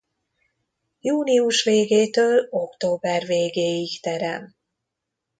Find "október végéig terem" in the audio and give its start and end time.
2.49-4.55